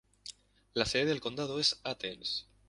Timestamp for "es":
1.59-1.79